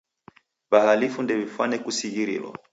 [0.71, 2.51] W'ahalifu ndew'ifwane kusighirilwa.